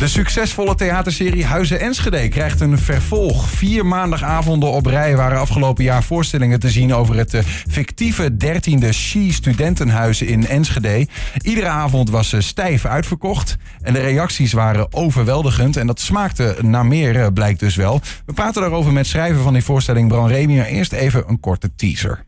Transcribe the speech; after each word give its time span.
De 0.00 0.08
succesvolle 0.08 0.74
theaterserie 0.74 1.44
Huizen 1.44 1.80
Enschede 1.80 2.28
krijgt 2.28 2.60
een 2.60 2.78
vervolg. 2.78 3.48
Vier 3.48 3.86
maandagavonden 3.86 4.70
op 4.70 4.86
rij 4.86 5.16
waren 5.16 5.38
afgelopen 5.38 5.84
jaar 5.84 6.02
voorstellingen 6.02 6.60
te 6.60 6.70
zien 6.70 6.94
over 6.94 7.16
het 7.16 7.34
eh, 7.34 7.42
fictieve 7.68 8.30
13e 8.32 8.88
She 8.90 9.32
Studentenhuizen 9.32 10.26
in 10.26 10.46
Enschede. 10.46 11.06
Iedere 11.42 11.68
avond 11.68 12.10
was 12.10 12.28
ze 12.28 12.40
stijf 12.40 12.84
uitverkocht 12.84 13.56
en 13.82 13.92
de 13.92 14.00
reacties 14.00 14.52
waren 14.52 14.94
overweldigend. 14.94 15.76
En 15.76 15.86
dat 15.86 16.00
smaakte 16.00 16.56
naar 16.60 16.86
meer, 16.86 17.20
eh, 17.20 17.26
blijkt 17.34 17.60
dus 17.60 17.76
wel. 17.76 18.00
We 18.26 18.32
praten 18.32 18.60
daarover 18.60 18.92
met 18.92 19.06
schrijver 19.06 19.42
van 19.42 19.52
die 19.52 19.64
voorstelling 19.64 20.08
Bran 20.08 20.28
Remy. 20.28 20.56
Maar 20.56 20.66
eerst 20.66 20.92
even 20.92 21.24
een 21.26 21.40
korte 21.40 21.74
teaser. 21.76 22.24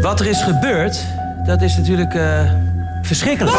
Wat 0.00 0.20
er 0.20 0.26
is 0.26 0.42
gebeurd, 0.42 1.06
dat 1.46 1.62
is 1.62 1.76
natuurlijk 1.76 2.14
uh, 2.14 2.52
verschrikkelijk. 3.02 3.56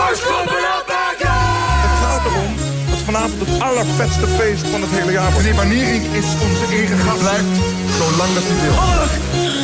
Erom 2.37 2.55
dat 2.89 2.99
vanavond 2.99 3.39
het 3.39 3.61
allervetste 3.61 4.27
feest 4.27 4.67
van 4.67 4.81
het 4.81 4.89
hele 4.89 5.11
jaar 5.11 5.31
wordt. 5.31 5.37
Meneer 5.37 5.55
Baniering 5.55 6.03
is 6.13 6.25
onze 6.47 6.65
eigen 6.75 6.97
gast. 6.97 7.19
Blijft 7.19 7.55
zolang 7.97 8.33
dat 8.33 8.43
u 8.43 8.55
wil. 8.61 9.56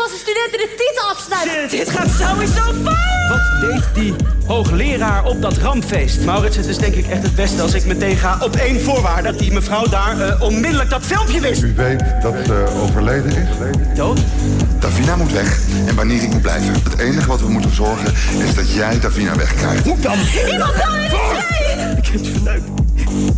Van 0.00 0.08
zijn 0.08 0.20
studenten 0.20 0.58
de 0.58 0.68
titel 0.76 1.08
afsnijden. 1.08 1.68
Dit 1.68 1.90
gaat 1.90 2.08
sowieso 2.20 2.62
fout. 2.84 3.28
Wat 3.28 3.60
deed 3.60 3.84
die 3.94 4.14
hoogleraar 4.46 5.24
op 5.24 5.42
dat 5.42 5.56
rampfeest? 5.56 6.20
Maurits, 6.20 6.56
het 6.56 6.66
is 6.66 6.78
denk 6.78 6.94
ik 6.94 7.06
echt 7.06 7.22
het 7.22 7.34
beste 7.34 7.62
als 7.62 7.74
ik 7.74 7.84
meteen 7.84 8.16
ga 8.16 8.38
op 8.40 8.56
één 8.56 8.80
voorwaarde. 8.80 9.22
Dat 9.22 9.38
die 9.38 9.52
mevrouw 9.52 9.86
daar 9.86 10.16
uh, 10.16 10.42
onmiddellijk 10.42 10.90
dat 10.90 11.02
filmpje 11.02 11.40
wist. 11.40 11.62
U 11.62 11.72
weet 11.76 12.04
dat 12.22 12.34
ze 12.46 12.66
uh, 12.68 12.82
overleden 12.82 13.30
is. 13.30 13.48
Dood? 13.94 14.20
Davina 14.78 15.16
moet 15.16 15.32
weg 15.32 15.60
en 15.86 15.94
Baniering 15.94 16.32
moet 16.32 16.42
blijven. 16.42 16.72
Het 16.72 16.98
enige 16.98 17.28
wat 17.28 17.40
we 17.40 17.48
moeten 17.48 17.74
zorgen 17.74 18.14
is 18.38 18.54
dat 18.54 18.72
jij 18.72 19.00
Davina 19.00 19.36
wegkrijgt. 19.36 19.84
Hoe 19.84 20.00
dan? 20.00 20.18
Iemand 20.46 20.72
kan 20.72 20.94
het! 20.94 21.69
Ik 21.96 22.06
heb 22.06 22.20
het 22.20 22.28
verneukt. 22.28 22.68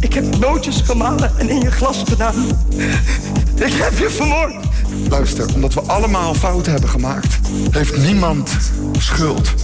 Ik 0.01 0.15
heb 0.15 0.39
nootjes 0.39 0.81
gemalen 0.81 1.39
en 1.39 1.49
in 1.49 1.61
je 1.61 1.71
glas 1.71 2.03
gedaan. 2.09 2.35
Ik 3.55 3.73
heb 3.73 3.99
je 3.99 4.11
vermoord. 4.11 4.55
Luister, 5.09 5.55
omdat 5.55 5.75
we 5.75 5.81
allemaal 5.81 6.35
fouten 6.35 6.73
hebben 6.73 6.91
gemaakt, 6.91 7.39
heeft 7.71 7.97
niemand 7.97 8.51
schuld. 8.99 9.55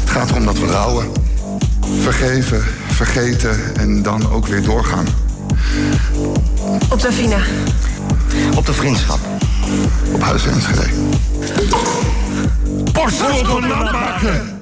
Het 0.00 0.10
gaat 0.10 0.30
erom 0.30 0.44
dat 0.44 0.58
we 0.58 0.66
rouwen, 0.66 1.06
vergeven, 2.00 2.62
vergeten 2.88 3.76
en 3.76 4.02
dan 4.02 4.30
ook 4.30 4.46
weer 4.46 4.62
doorgaan. 4.62 5.06
Op 6.90 7.00
Davina. 7.00 7.38
Op 8.56 8.66
de 8.66 8.72
vriendschap. 8.72 9.18
Op 10.12 10.22
Huis 10.22 10.46
Enschede. 10.46 10.88
Borstel 12.92 13.60
maken! 13.60 14.59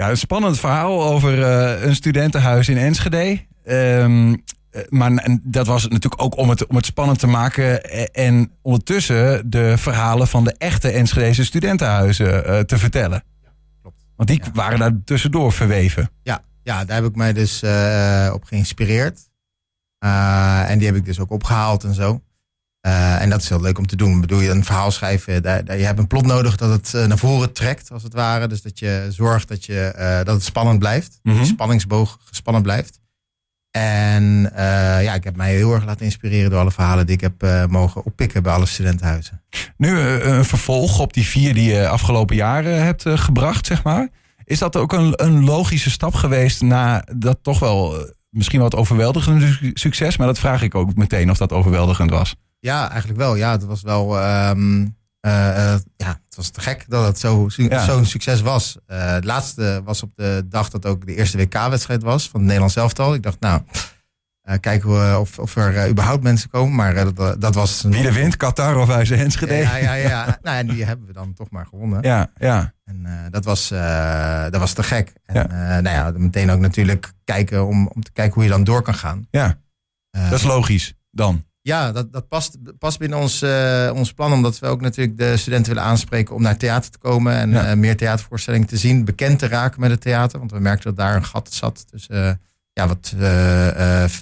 Ja, 0.00 0.10
een 0.10 0.16
spannend 0.16 0.58
verhaal 0.58 1.04
over 1.04 1.38
uh, 1.38 1.82
een 1.82 1.94
studentenhuis 1.94 2.68
in 2.68 2.76
Enschede. 2.76 3.40
Um, 3.64 4.42
maar 4.88 5.38
dat 5.42 5.66
was 5.66 5.82
natuurlijk 5.82 6.22
ook 6.22 6.36
om 6.36 6.48
het, 6.48 6.66
om 6.66 6.76
het 6.76 6.84
spannend 6.84 7.18
te 7.18 7.26
maken. 7.26 7.82
En 8.12 8.52
ondertussen 8.62 9.50
de 9.50 9.78
verhalen 9.78 10.28
van 10.28 10.44
de 10.44 10.54
echte 10.58 10.90
Enschedeze 10.90 11.44
studentenhuizen 11.44 12.46
uh, 12.46 12.58
te 12.58 12.78
vertellen. 12.78 13.22
Klopt. 13.82 14.04
Want 14.16 14.28
die 14.28 14.40
ja. 14.44 14.50
waren 14.52 14.78
daar 14.78 14.92
tussendoor 15.04 15.52
verweven. 15.52 16.10
Ja, 16.22 16.42
ja 16.62 16.84
daar 16.84 16.96
heb 16.96 17.10
ik 17.10 17.16
mij 17.16 17.32
dus 17.32 17.62
uh, 17.62 18.30
op 18.34 18.44
geïnspireerd. 18.44 19.28
En 19.98 20.78
die 20.78 20.86
heb 20.86 20.96
ik 20.96 21.04
dus 21.04 21.18
ook 21.20 21.30
opgehaald 21.30 21.84
en 21.84 21.94
zo. 21.94 22.22
En 22.80 23.30
dat 23.30 23.42
is 23.42 23.48
heel 23.48 23.60
leuk 23.60 23.78
om 23.78 23.86
te 23.86 23.96
doen. 23.96 24.20
Bedoel 24.20 24.40
je 24.40 24.50
een 24.50 24.64
verhaal 24.64 24.90
schrijven, 24.90 25.42
daar, 25.42 25.64
daar, 25.64 25.78
je 25.78 25.84
hebt 25.84 25.98
een 25.98 26.06
plot 26.06 26.26
nodig 26.26 26.56
dat 26.56 26.70
het 26.70 27.06
naar 27.08 27.18
voren 27.18 27.52
trekt, 27.52 27.90
als 27.90 28.02
het 28.02 28.14
ware. 28.14 28.46
Dus 28.46 28.62
dat 28.62 28.78
je 28.78 29.06
zorgt 29.10 29.48
dat, 29.48 29.64
je, 29.64 29.92
dat 30.24 30.34
het 30.34 30.44
spannend 30.44 30.78
blijft. 30.78 31.18
Mm 31.22 31.32
-hmm. 31.32 31.42
Die 31.42 31.52
spanningsboog 31.52 32.18
gespannen 32.24 32.62
blijft. 32.62 32.98
En 33.70 34.50
ja, 35.02 35.14
ik 35.14 35.24
heb 35.24 35.36
mij 35.36 35.54
heel 35.54 35.74
erg 35.74 35.84
laten 35.84 36.04
inspireren 36.04 36.50
door 36.50 36.60
alle 36.60 36.70
verhalen 36.70 37.06
die 37.06 37.16
ik 37.20 37.20
heb 37.20 37.68
mogen 37.70 38.04
oppikken 38.04 38.42
bij 38.42 38.52
alle 38.52 38.66
studentenhuizen. 38.66 39.42
Nu 39.76 39.98
een 39.98 40.44
vervolg 40.44 40.98
op 40.98 41.12
die 41.12 41.26
vier 41.26 41.54
die 41.54 41.72
je 41.72 41.88
afgelopen 41.88 42.36
jaren 42.36 42.82
hebt 42.84 43.02
gebracht, 43.06 43.66
zeg 43.66 43.82
maar. 43.82 44.08
Is 44.44 44.58
dat 44.58 44.76
ook 44.76 44.92
een, 44.92 45.12
een 45.16 45.44
logische 45.44 45.90
stap 45.90 46.14
geweest 46.14 46.62
na 46.62 47.04
dat 47.16 47.38
toch 47.42 47.58
wel 47.58 48.06
misschien 48.30 48.60
wat 48.60 48.74
overweldigende 48.74 49.70
succes? 49.74 50.16
Maar 50.16 50.26
dat 50.26 50.38
vraag 50.38 50.62
ik 50.62 50.74
ook 50.74 50.94
meteen 50.94 51.30
of 51.30 51.38
dat 51.38 51.52
overweldigend 51.52 52.10
was. 52.10 52.36
Ja, 52.60 52.88
eigenlijk 52.90 53.20
wel. 53.20 53.34
Ja, 53.34 53.50
het 53.50 53.64
was 53.64 53.82
wel. 53.82 54.22
Um, 54.48 54.98
ja, 55.96 56.20
het 56.24 56.36
was 56.36 56.48
te 56.48 56.60
gek 56.60 56.84
dat 56.88 57.06
het 57.06 57.18
zo'n 57.18 57.50
zo 57.50 57.62
ja. 57.62 58.04
succes 58.04 58.40
was. 58.40 58.78
Uh, 58.86 59.12
het 59.12 59.24
laatste 59.24 59.80
was 59.84 60.02
op 60.02 60.10
de 60.14 60.46
dag 60.48 60.70
dat 60.70 60.86
ook 60.86 61.06
de 61.06 61.14
eerste 61.14 61.36
WK-wedstrijd 61.36 62.02
was 62.02 62.28
van 62.28 62.32
het 62.32 62.42
Nederlands 62.44 62.76
elftal. 62.76 63.14
Ik 63.14 63.22
dacht, 63.22 63.40
nou, 63.40 63.62
uh, 64.48 64.54
kijken 64.60 64.88
we 64.88 65.18
of, 65.18 65.38
of 65.38 65.56
er 65.56 65.74
uh, 65.74 65.88
überhaupt 65.88 66.22
mensen 66.22 66.50
komen. 66.50 66.74
Maar 66.74 67.14
dat, 67.14 67.40
dat 67.40 67.54
was... 67.54 67.82
Wie 67.82 68.06
er 68.06 68.12
wint, 68.12 68.36
Qatar 68.36 68.76
of 68.76 68.88
Huizen 68.88 69.18
Enschede? 69.18 69.54
Ja, 69.54 69.76
ja, 69.76 69.94
ja. 69.94 70.38
nou, 70.42 70.56
en 70.56 70.66
die 70.66 70.84
hebben 70.84 71.06
we 71.06 71.12
dan 71.12 71.34
toch 71.34 71.50
maar 71.50 71.66
gewonnen. 71.66 72.02
Ja, 72.02 72.30
ja. 72.36 72.74
En 72.84 73.06
dat, 73.30 73.44
was, 73.44 73.68
dat 74.48 74.56
was 74.56 74.72
te 74.72 74.82
gek. 74.82 75.12
En 75.24 75.34
ja. 75.34 75.80
nou 75.80 75.96
ja, 75.96 76.12
meteen 76.18 76.50
ook 76.50 76.60
natuurlijk 76.60 77.12
kijken 77.24 77.66
om, 77.66 77.88
om 77.88 78.02
te 78.02 78.12
kijken 78.12 78.34
hoe 78.34 78.44
je 78.44 78.50
dan 78.50 78.64
door 78.64 78.82
kan 78.82 78.94
gaan. 78.94 79.26
Ja, 79.30 79.58
dat 80.10 80.32
is 80.32 80.42
logisch 80.42 80.94
dan. 81.10 81.44
Ja, 81.62 81.92
dat, 81.92 82.12
dat 82.12 82.28
past, 82.28 82.78
past 82.78 82.98
binnen 82.98 83.18
ons, 83.18 83.42
uh, 83.42 83.90
ons 83.94 84.12
plan. 84.12 84.32
Omdat 84.32 84.58
we 84.58 84.66
ook 84.66 84.80
natuurlijk 84.80 85.18
de 85.18 85.36
studenten 85.36 85.72
willen 85.72 85.88
aanspreken 85.88 86.34
om 86.34 86.42
naar 86.42 86.56
theater 86.56 86.90
te 86.90 86.98
komen. 86.98 87.34
En 87.34 87.50
ja. 87.50 87.70
uh, 87.70 87.76
meer 87.76 87.96
theatervoorstellingen 87.96 88.66
te 88.66 88.76
zien. 88.76 89.04
Bekend 89.04 89.38
te 89.38 89.48
raken 89.48 89.80
met 89.80 89.90
het 89.90 90.00
theater. 90.00 90.38
Want 90.38 90.50
we 90.50 90.58
merkten 90.58 90.94
dat 90.94 91.06
daar 91.06 91.16
een 91.16 91.24
gat 91.24 91.52
zat. 91.52 91.84
Dus 91.90 92.08
uh, 92.10 92.30
ja, 92.72 92.86
wat 92.86 93.14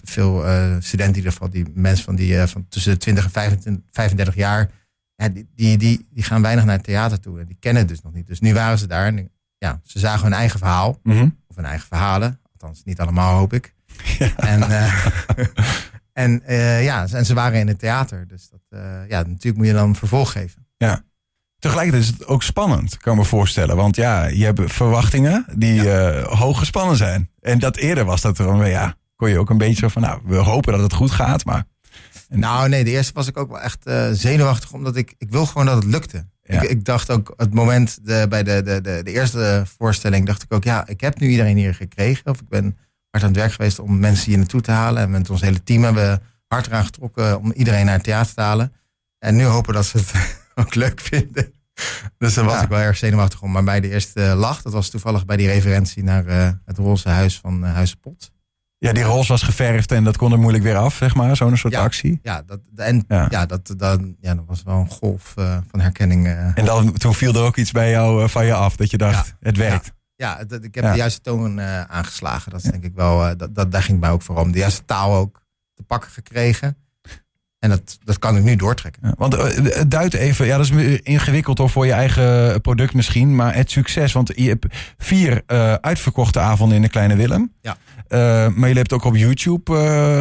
veel 0.04 0.44
studenten 0.78 0.98
in 0.98 1.16
ieder 1.16 1.32
geval. 1.32 1.50
Die 1.50 1.66
mensen 1.74 2.04
van, 2.04 2.14
die, 2.14 2.46
van 2.46 2.66
tussen 2.68 2.92
de 2.92 2.98
20 2.98 3.24
en 3.24 3.30
25, 3.30 3.84
35 3.90 4.34
jaar. 4.34 4.70
Ja, 5.14 5.28
die, 5.28 5.48
die, 5.54 5.78
die, 5.78 6.06
die 6.10 6.24
gaan 6.24 6.42
weinig 6.42 6.64
naar 6.64 6.76
het 6.76 6.84
theater 6.84 7.20
toe. 7.20 7.40
En 7.40 7.46
die 7.46 7.56
kennen 7.60 7.82
het 7.82 7.90
dus 7.90 8.02
nog 8.02 8.12
niet. 8.12 8.26
Dus 8.26 8.40
nu 8.40 8.54
waren 8.54 8.78
ze 8.78 8.86
daar. 8.86 9.06
En 9.06 9.30
ja, 9.58 9.80
ze 9.84 9.98
zagen 9.98 10.22
hun 10.22 10.32
eigen 10.32 10.58
verhaal. 10.58 10.98
Mm 11.02 11.18
-hmm. 11.18 11.38
Of 11.46 11.56
hun 11.56 11.64
eigen 11.64 11.86
verhalen. 11.86 12.40
Althans, 12.52 12.84
niet 12.84 13.00
allemaal 13.00 13.38
hoop 13.38 13.52
ik. 13.52 13.74
Ja. 14.18 14.36
En... 14.36 14.60
En 16.18 16.42
uh, 16.48 16.84
ja, 16.84 17.06
en 17.12 17.26
ze 17.26 17.34
waren 17.34 17.58
in 17.58 17.68
het 17.68 17.78
theater. 17.78 18.28
Dus 18.28 18.48
dat, 18.50 18.80
uh, 18.80 19.08
ja, 19.08 19.22
natuurlijk 19.22 19.56
moet 19.56 19.66
je 19.66 19.72
dan 19.72 19.96
vervolg 19.96 20.32
geven. 20.32 20.66
Ja. 20.76 21.02
Tegelijkertijd 21.58 22.04
is 22.04 22.18
het 22.18 22.26
ook 22.26 22.42
spannend, 22.42 22.96
kan 22.96 23.12
ik 23.12 23.18
me 23.18 23.24
voorstellen. 23.24 23.76
Want 23.76 23.96
ja, 23.96 24.24
je 24.24 24.44
hebt 24.44 24.72
verwachtingen 24.72 25.46
die 25.56 25.82
ja. 25.82 26.14
uh, 26.14 26.26
hoog 26.26 26.58
gespannen 26.58 26.96
zijn. 26.96 27.30
En 27.40 27.58
dat 27.58 27.76
eerder 27.76 28.04
was 28.04 28.20
dat 28.20 28.38
er, 28.38 28.68
ja, 28.68 28.94
kon 29.16 29.28
je 29.28 29.38
ook 29.38 29.50
een 29.50 29.58
beetje 29.58 29.90
van, 29.90 30.02
nou, 30.02 30.20
we 30.24 30.36
hopen 30.36 30.72
dat 30.72 30.82
het 30.82 30.92
goed 30.92 31.10
gaat, 31.10 31.44
maar... 31.44 31.64
En... 32.28 32.38
Nou 32.38 32.68
nee, 32.68 32.84
de 32.84 32.90
eerste 32.90 33.12
was 33.12 33.26
ik 33.26 33.36
ook 33.36 33.48
wel 33.48 33.60
echt 33.60 33.90
zenuwachtig, 34.12 34.72
omdat 34.72 34.96
ik, 34.96 35.14
ik 35.18 35.30
wil 35.30 35.46
gewoon 35.46 35.66
dat 35.66 35.82
het 35.82 35.92
lukte. 35.92 36.26
Ja. 36.42 36.62
Ik, 36.62 36.70
ik, 36.70 36.84
dacht 36.84 37.10
ook, 37.10 37.32
het 37.36 37.54
moment 37.54 37.98
de, 38.02 38.26
bij 38.28 38.42
de, 38.42 38.62
de, 38.62 38.80
de, 38.80 39.00
de 39.02 39.12
eerste 39.12 39.64
voorstelling, 39.78 40.26
dacht 40.26 40.42
ik 40.42 40.54
ook, 40.54 40.64
ja, 40.64 40.86
ik 40.86 41.00
heb 41.00 41.18
nu 41.18 41.28
iedereen 41.28 41.56
hier 41.56 41.74
gekregen. 41.74 42.26
Of 42.26 42.40
ik 42.40 42.48
ben 42.48 42.76
hard 43.10 43.24
aan 43.24 43.30
het 43.30 43.38
werk 43.38 43.52
geweest 43.52 43.78
om 43.78 43.98
mensen 43.98 44.26
hier 44.26 44.38
naartoe 44.38 44.60
te 44.60 44.70
halen. 44.70 45.02
En 45.02 45.10
met 45.10 45.30
ons 45.30 45.40
hele 45.40 45.62
team 45.62 45.82
hebben 45.82 46.10
we 46.10 46.20
hard 46.46 46.66
eraan 46.66 46.84
getrokken 46.84 47.40
om 47.40 47.52
iedereen 47.52 47.84
naar 47.84 47.94
het 47.94 48.04
theater 48.04 48.34
te 48.34 48.40
halen. 48.40 48.72
En 49.18 49.36
nu 49.36 49.44
hopen 49.44 49.74
dat 49.74 49.86
ze 49.86 49.98
het 49.98 50.12
ook 50.60 50.74
leuk 50.74 51.00
vinden. 51.00 51.52
Dus 52.18 52.34
daar 52.34 52.44
was 52.44 52.54
ja. 52.54 52.62
ik 52.62 52.68
wel 52.68 52.78
erg 52.78 52.96
zenuwachtig 52.96 53.42
om. 53.42 53.52
Maar 53.52 53.64
bij 53.64 53.80
de 53.80 53.90
eerste 53.90 54.20
lach, 54.20 54.62
dat 54.62 54.72
was 54.72 54.90
toevallig 54.90 55.24
bij 55.24 55.36
die 55.36 55.46
referentie 55.46 56.02
naar 56.02 56.26
uh, 56.26 56.50
het 56.64 56.78
roze 56.78 57.08
huis 57.08 57.38
van 57.38 57.64
uh, 57.64 57.72
Huis 57.72 57.94
Pot. 57.94 58.30
Ja, 58.78 58.92
die 58.92 59.02
roze 59.02 59.28
was 59.28 59.42
geverfd 59.42 59.92
en 59.92 60.04
dat 60.04 60.16
kon 60.16 60.32
er 60.32 60.38
moeilijk 60.38 60.64
weer 60.64 60.76
af, 60.76 60.94
zeg 60.94 61.14
maar. 61.14 61.36
Zo'n 61.36 61.56
soort 61.56 61.72
ja, 61.72 61.82
actie. 61.82 62.18
Ja, 62.22 62.42
dat, 62.46 62.60
en, 62.76 63.04
ja. 63.08 63.26
ja 63.30 63.46
dat, 63.46 63.74
dat, 63.76 64.00
ja, 64.20 64.34
dat 64.34 64.44
was 64.46 64.62
wel 64.62 64.76
een 64.76 64.90
golf 64.90 65.34
uh, 65.38 65.56
van 65.70 65.80
herkenning. 65.80 66.26
En 66.54 66.64
dan, 66.64 66.92
toen 66.92 67.14
viel 67.14 67.34
er 67.34 67.42
ook 67.42 67.56
iets 67.56 67.72
bij 67.72 67.90
jou 67.90 68.28
van 68.28 68.46
je 68.46 68.54
af, 68.54 68.76
dat 68.76 68.90
je 68.90 68.96
dacht, 68.96 69.34
het 69.40 69.56
werkt. 69.56 69.92
Ja, 70.18 70.44
dat, 70.44 70.64
ik 70.64 70.74
heb 70.74 70.84
ja. 70.84 70.90
de 70.90 70.96
juiste 70.96 71.20
toon 71.20 71.58
uh, 71.58 71.82
aangeslagen. 71.82 72.50
Dat 72.50 72.64
is 72.64 72.70
denk 72.70 72.84
ik 72.84 72.94
wel, 72.94 73.28
uh, 73.28 73.30
dat, 73.36 73.54
dat, 73.54 73.72
daar 73.72 73.82
ging 73.82 73.92
het 73.92 74.00
mij 74.00 74.10
ook 74.10 74.22
voor 74.22 74.36
om. 74.36 74.52
De 74.52 74.58
juiste 74.58 74.84
taal 74.84 75.14
ook 75.14 75.42
te 75.74 75.82
pakken 75.82 76.10
gekregen. 76.10 76.76
En 77.58 77.70
dat, 77.70 77.98
dat 78.04 78.18
kan 78.18 78.36
ik 78.36 78.42
nu 78.42 78.56
doortrekken. 78.56 79.02
Ja, 79.04 79.14
want 79.16 79.34
uh, 79.34 79.80
duid 79.88 80.14
even, 80.14 80.46
ja, 80.46 80.56
dat 80.56 80.70
is 80.70 81.00
ingewikkeld 81.02 81.58
hoor 81.58 81.70
voor 81.70 81.86
je 81.86 81.92
eigen 81.92 82.60
product 82.60 82.94
misschien. 82.94 83.34
Maar 83.34 83.54
het 83.54 83.70
succes, 83.70 84.12
want 84.12 84.32
je 84.34 84.48
hebt 84.48 84.66
vier 84.96 85.42
uitverkochte 85.80 86.38
avonden 86.38 86.76
in 86.76 86.82
de 86.82 86.88
Kleine 86.88 87.16
Willem. 87.16 87.52
Ja. 87.60 87.76
maar 88.48 88.68
je 88.68 88.74
hebt 88.74 88.92
ook 88.92 89.04
op 89.04 89.16
YouTube 89.16 89.72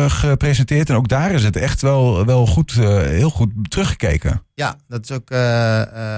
gepresenteerd. 0.09 0.89
En 0.89 0.95
ook 0.95 1.07
daar 1.07 1.31
is 1.31 1.43
het 1.43 1.55
echt 1.55 1.81
wel, 1.81 2.25
wel 2.25 2.45
goed, 2.45 2.71
heel 2.71 3.29
goed 3.29 3.51
teruggekeken. 3.69 4.43
Ja, 4.53 4.75
dat 4.87 5.03
is 5.03 5.11
ook 5.11 5.29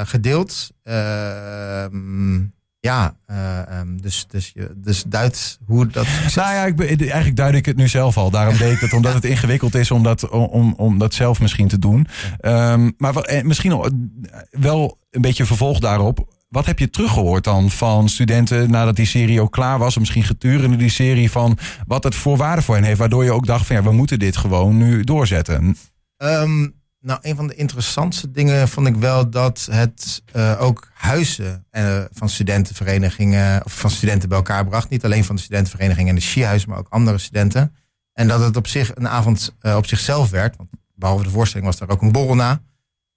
gedeeld. 0.07 0.71
Ehm, 0.83 2.39
ja, 2.81 3.15
uh, 3.31 3.79
um, 3.79 4.01
dus, 4.01 4.25
dus, 4.27 4.51
je, 4.53 4.73
dus 4.75 5.03
duidt 5.07 5.59
hoe 5.65 5.87
dat. 5.87 6.07
Nou 6.35 6.53
ja, 6.53 6.65
ik, 6.65 7.01
eigenlijk 7.01 7.35
duid 7.35 7.55
ik 7.55 7.65
het 7.65 7.77
nu 7.77 7.87
zelf 7.87 8.17
al. 8.17 8.29
Daarom 8.29 8.57
deed 8.57 8.73
ik 8.73 8.79
het, 8.79 8.93
omdat 8.93 9.13
het 9.13 9.25
ingewikkeld 9.25 9.75
is 9.75 9.91
om 9.91 10.03
dat, 10.03 10.29
om, 10.29 10.73
om 10.77 10.97
dat 10.97 11.13
zelf 11.13 11.39
misschien 11.41 11.67
te 11.67 11.79
doen. 11.79 12.07
Um, 12.41 12.93
maar 12.97 13.13
wel, 13.13 13.25
misschien 13.43 14.03
wel 14.51 14.97
een 15.11 15.21
beetje 15.21 15.45
vervolg 15.45 15.79
daarop. 15.79 16.33
wat 16.49 16.65
heb 16.65 16.79
je 16.79 16.89
teruggehoord 16.89 17.43
dan 17.43 17.69
van 17.69 18.09
studenten 18.09 18.71
nadat 18.71 18.95
die 18.95 19.05
serie 19.05 19.41
ook 19.41 19.51
klaar 19.51 19.79
was? 19.79 19.93
Of 19.93 19.99
misschien 19.99 20.23
gedurende 20.23 20.77
die 20.77 20.89
serie 20.89 21.31
van 21.31 21.57
wat 21.87 22.03
het 22.03 22.15
voor 22.15 22.37
waarde 22.37 22.61
voor 22.61 22.75
hen 22.75 22.83
heeft. 22.83 22.99
Waardoor 22.99 23.23
je 23.23 23.31
ook 23.31 23.45
dacht 23.45 23.65
van 23.65 23.75
ja, 23.75 23.83
we 23.83 23.91
moeten 23.91 24.19
dit 24.19 24.37
gewoon 24.37 24.77
nu 24.77 25.03
doorzetten. 25.03 25.77
Ehm, 26.17 26.67
nou, 27.01 27.19
een 27.21 27.35
van 27.35 27.47
de 27.47 27.55
interessantste 27.55 28.31
dingen 28.31 28.67
vond 28.67 28.87
ik 28.87 28.95
wel 28.95 29.29
dat 29.29 29.67
het 29.71 30.23
eh, 30.25 30.61
ook 30.61 30.89
huizen 30.93 31.65
eh, 31.69 32.01
van 32.11 32.29
studentenverenigingen 32.29 33.65
of 33.65 33.79
van 33.79 33.89
studenten 33.89 34.29
bij 34.29 34.37
elkaar 34.37 34.65
bracht. 34.65 34.89
Niet 34.89 35.05
alleen 35.05 35.23
van 35.23 35.35
de 35.35 35.41
studentenvereniging 35.41 36.09
en 36.09 36.15
de 36.15 36.21
skihuizen, 36.21 36.69
maar 36.69 36.77
ook 36.77 36.89
andere 36.89 37.17
studenten. 37.17 37.75
En 38.13 38.27
dat 38.27 38.39
het 38.39 38.55
op 38.55 38.67
zich 38.67 38.95
een 38.95 39.07
avond 39.07 39.55
eh, 39.59 39.75
op 39.75 39.85
zichzelf 39.85 40.29
werd. 40.29 40.57
Want 40.57 40.69
behalve 40.95 41.23
de 41.23 41.29
voorstelling 41.29 41.67
was 41.67 41.77
daar 41.77 41.89
ook 41.89 42.01
een 42.01 42.11
borrel 42.11 42.35
na. 42.35 42.61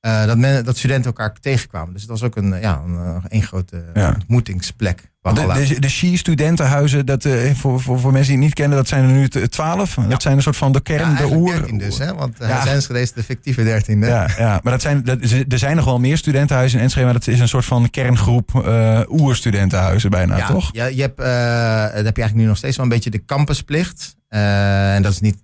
Eh, 0.03 0.27
dat, 0.27 0.39
men, 0.39 0.65
dat 0.65 0.77
studenten 0.77 1.05
elkaar 1.05 1.33
tegenkwamen. 1.41 1.93
Dus 1.93 2.03
het 2.03 2.11
was 2.11 2.23
ook 2.23 2.37
een, 2.37 2.61
ja, 2.61 2.83
een, 2.87 2.97
eh, 2.97 3.17
een 3.29 3.43
grote 3.43 3.85
Ja. 3.95 4.09
ontmoetingsplek. 4.09 5.11
De, 5.21 5.33
de, 5.69 5.81
de 5.81 5.89
Ski-studentenhuizen, 5.89 7.07
dat, 7.07 7.25
eh, 7.25 7.55
voor, 7.55 7.81
voor, 7.81 8.01
voor 8.01 8.13
mensen 8.13 8.33
die 8.33 8.37
het 8.37 8.45
niet 8.45 8.55
kennen, 8.55 8.77
dat 8.77 8.89
zijn 8.89 9.05
er 9.05 9.11
nu 9.11 9.29
twaalf. 9.49 9.95
Dat 10.09 10.23
zijn 10.23 10.37
een 10.37 10.43
soort 10.43 10.57
van 10.57 10.73
de 10.73 10.81
kern, 10.81 11.11
ja, 11.11 11.17
de 11.17 11.35
oer. 11.35 11.53
13 11.53 11.79
dus, 11.79 11.99
hè? 11.99 12.15
Want 12.15 12.43
uh, 12.43 12.49
Ja. 12.49 12.65
is 12.99 13.13
de 13.13 13.23
fictieve 13.23 13.65
dertiende. 13.65 14.07
Ja, 14.07 14.29
ja, 14.39 14.61
maar 14.63 14.73
dat 14.73 14.83
zijn, 14.83 15.05
dat, 15.05 15.19
er 15.49 15.59
zijn 15.59 15.77
nog 15.77 15.85
wel 15.85 15.99
meer 15.99 16.17
studentenhuizen 16.17 16.79
in 16.79 16.85
Enschede, 16.85 17.05
maar 17.05 17.15
dat 17.15 17.27
is 17.27 17.41
een 17.41 17.49
soort 17.49 17.65
van 17.65 17.91
kerngroep 17.91 18.65
eh 18.67 19.01
oerstudentenhuizen 19.09 20.11
bijna, 20.11 20.47
toch? 20.47 20.69
Ja, 20.73 20.85
je 20.85 21.01
hebt, 21.01 21.21
eh, 21.21 21.27
dat 21.27 22.05
heb 22.05 22.17
je 22.17 22.23
eigenlijk 22.23 22.35
nu 22.35 22.45
nog 22.45 22.57
steeds 22.57 22.77
wel 22.77 22.85
een 22.87 22.93
beetje 22.93 23.11
de 23.11 23.25
campusplicht. 23.25 24.17
Eh, 24.29 24.95
en 24.95 25.03
dat 25.03 25.13
is 25.13 25.21
niet, 25.21 25.37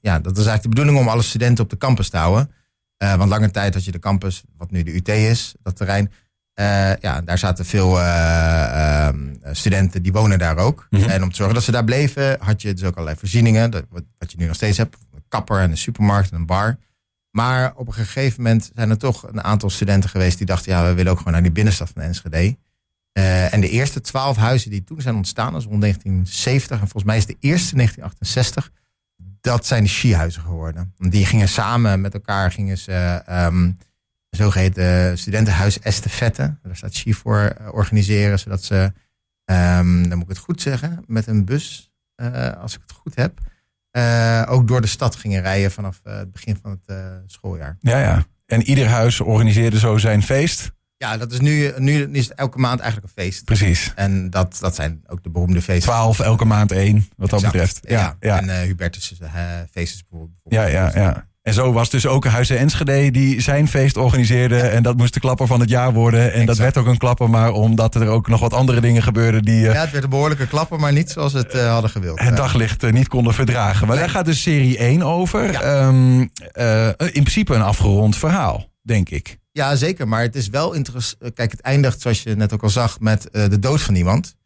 ja, 0.00 0.18
dat 0.18 0.32
is 0.38 0.46
eigenlijk 0.46 0.62
de 0.62 0.68
bedoeling 0.68 0.98
om 0.98 1.08
alle 1.08 1.22
studenten 1.22 1.64
op 1.64 1.70
de 1.70 1.78
campus 1.78 2.08
te 2.08 2.16
houden. 2.16 2.50
Eh, 2.96 3.14
want 3.14 3.30
lange 3.30 3.50
tijd 3.50 3.74
had 3.74 3.84
je 3.84 3.92
de 3.92 3.98
campus, 3.98 4.42
wat 4.56 4.70
nu 4.70 4.82
de 4.82 4.94
UT 4.94 5.08
is, 5.08 5.54
dat 5.62 5.76
terrein. 5.76 6.12
Eh, 6.54 6.96
ja, 6.96 7.20
daar 7.20 7.38
zaten 7.38 7.64
veel 7.64 8.00
eh, 8.00 9.06
ehm, 9.06 9.34
studenten 9.52 10.02
die 10.02 10.12
wonen 10.12 10.38
daar 10.38 10.56
ook. 10.56 10.86
Mhm. 10.90 11.08
En 11.08 11.22
om 11.22 11.30
te 11.30 11.36
zorgen 11.36 11.54
dat 11.54 11.64
ze 11.64 11.72
daar 11.72 11.84
bleven, 11.84 12.36
had 12.40 12.62
je 12.62 12.74
dus 12.74 12.84
ook 12.84 12.94
allerlei 12.94 13.18
voorzieningen. 13.18 13.70
Dat, 13.70 13.84
wat, 13.90 14.02
wat 14.18 14.32
je 14.32 14.38
nu 14.38 14.46
nog 14.46 14.54
steeds 14.54 14.78
hebt. 14.78 14.96
Een 15.14 15.24
kapper 15.28 15.60
en 15.60 15.70
een 15.70 15.76
supermarkt 15.76 16.30
en 16.30 16.36
een 16.36 16.46
bar. 16.46 16.78
Maar 17.30 17.72
op 17.74 17.86
een 17.86 17.92
gegeven 17.92 18.42
moment 18.42 18.70
zijn 18.74 18.90
er 18.90 18.98
toch 18.98 19.28
een 19.28 19.42
aantal 19.42 19.70
studenten 19.70 20.10
geweest 20.10 20.38
die 20.38 20.46
dachten, 20.46 20.72
ja, 20.72 20.86
we 20.86 20.94
willen 20.94 21.12
ook 21.12 21.18
gewoon 21.18 21.32
naar 21.32 21.42
die 21.42 21.52
binnenstad 21.52 21.90
van 21.94 22.02
Enschede. 22.02 22.56
Eh, 23.12 23.54
en 23.54 23.60
de 23.60 23.68
eerste 23.68 24.00
twaalf 24.00 24.36
huizen 24.36 24.70
die 24.70 24.84
toen 24.84 25.00
zijn 25.00 25.14
ontstaan, 25.14 25.52
dat 25.52 25.60
is 25.60 25.66
rond 25.66 25.80
1970. 25.80 26.80
En 26.80 26.88
volgens 26.88 27.04
mij 27.04 27.16
is 27.16 27.26
de 27.26 27.36
eerste 27.40 27.74
1968. 27.74 28.70
Dat 29.46 29.66
zijn 29.66 29.82
de 29.82 29.88
skihuizen 29.88 30.42
geworden. 30.42 30.94
Die 30.98 31.26
gingen 31.26 31.48
samen 31.48 32.00
met 32.00 32.14
elkaar, 32.14 32.52
gingen 32.52 32.78
ze 32.78 33.22
ehm 33.26 33.70
zogeheten 34.30 35.18
studentenhuis 35.18 35.80
estafette. 35.80 36.56
Daar 36.62 36.76
staat 36.76 36.94
ski 36.94 37.14
voor 37.14 37.38
eh, 37.38 37.72
organiseren. 37.72 38.38
Zodat 38.38 38.64
ze, 38.64 38.92
ehm, 39.44 40.08
dan 40.08 40.18
moet 40.18 40.22
ik 40.22 40.28
het 40.28 40.38
goed 40.38 40.60
zeggen, 40.60 41.04
met 41.06 41.26
een 41.26 41.44
bus, 41.44 41.92
eh, 42.14 42.52
als 42.52 42.74
ik 42.74 42.80
het 42.80 42.92
goed 42.92 43.14
heb. 43.14 43.38
eh, 43.90 44.42
ook 44.48 44.68
door 44.68 44.80
de 44.80 44.86
stad 44.86 45.16
gingen 45.16 45.42
rijden 45.42 45.70
vanaf 45.70 46.00
het 46.02 46.32
begin 46.32 46.58
van 46.62 46.80
het 46.86 46.98
schooljaar. 47.26 47.76
Ja, 47.80 47.98
ja. 47.98 48.24
En 48.46 48.62
ieder 48.62 48.88
huis 48.88 49.20
organiseerde 49.20 49.78
zo 49.78 49.98
zijn 49.98 50.22
feest. 50.22 50.72
Ja, 50.98 51.16
dat 51.16 51.32
is 51.32 51.40
nu, 51.40 51.72
nu 51.76 52.08
is 52.12 52.28
het 52.28 52.38
elke 52.38 52.58
maand 52.58 52.80
eigenlijk 52.80 53.12
een 53.16 53.22
feest. 53.24 53.44
Precies. 53.44 53.92
En 53.94 54.30
dat, 54.30 54.58
dat 54.60 54.74
zijn 54.74 55.02
ook 55.06 55.22
de 55.22 55.30
beroemde 55.30 55.62
feesten. 55.62 55.92
Twaalf, 55.92 56.20
elke 56.20 56.44
maand 56.44 56.72
één, 56.72 57.08
wat 57.16 57.30
dat 57.30 57.42
Exact. 57.42 57.52
betreft. 57.52 57.80
Ja, 57.82 58.16
ja, 58.20 58.38
En 58.40 58.46
uh, 58.48 58.54
Hubertus' 58.54 59.14
uh, 59.22 59.28
feest 59.70 59.94
is 59.94 60.04
bijvoorbeeld. 60.08 60.38
ja, 60.44 60.64
ja, 60.64 60.90
ja. 60.94 61.26
En 61.42 61.54
zo 61.54 61.72
was 61.72 61.90
dus 61.90 62.06
ook 62.06 62.24
Huizen 62.26 62.58
Enschede 62.58 63.10
die 63.10 63.40
zijn 63.40 63.68
feest 63.68 63.96
organiseerde. 63.96 64.58
En 64.60 64.82
dat 64.82 64.96
moest 64.96 65.14
de 65.14 65.20
klapper 65.20 65.46
van 65.46 65.60
het 65.60 65.68
jaar 65.68 65.92
worden. 65.92 66.32
En 66.32 66.46
dat 66.46 66.56
werd 66.56 66.76
ook 66.76 66.86
een 66.86 66.98
klapper, 66.98 67.30
maar 67.30 67.52
omdat 67.52 67.94
er 67.94 68.08
ook 68.08 68.28
nog 68.28 68.40
wat 68.40 68.52
andere 68.52 68.80
dingen 68.80 69.02
gebeurden 69.02 69.42
die 69.42 69.66
eh, 69.66 69.74
Ja, 69.74 69.80
het 69.80 69.90
werd 69.90 70.04
een 70.04 70.10
behoorlijke 70.10 70.46
klapper, 70.46 70.80
maar 70.80 70.92
niet 70.92 71.10
zoals 71.10 71.32
het 71.32 71.54
uh, 71.54 71.70
hadden 71.72 71.90
gewild. 71.90 72.20
het 72.20 72.36
daglicht 72.36 72.82
eh, 72.82 72.92
niet 72.92 73.08
konden 73.08 73.34
verdragen. 73.34 73.86
Maar 73.86 73.96
daar 73.96 74.10
gaat 74.10 74.24
dus 74.24 74.42
serie 74.42 74.78
1 74.78 75.02
over. 75.02 75.52
Ja. 75.52 75.60
Ehm, 75.60 76.26
eh, 76.52 76.86
in 76.86 77.22
principe 77.22 77.54
een 77.54 77.62
afgerond 77.62 78.16
verhaal, 78.16 78.72
denk 78.82 79.08
ik. 79.08 79.38
Ja, 79.56 79.76
zeker. 79.76 80.08
Maar 80.08 80.22
het 80.22 80.34
is 80.34 80.48
wel 80.48 80.72
interessant. 80.72 81.34
Kijk, 81.34 81.50
het 81.50 81.60
eindigt, 81.60 82.00
zoals 82.00 82.22
je 82.22 82.36
net 82.36 82.52
ook 82.52 82.62
al 82.62 82.70
zag, 82.70 83.00
met 83.00 83.28
uh, 83.32 83.48
de 83.48 83.58
dood 83.58 83.82
van 83.82 83.94
iemand. 83.94 84.36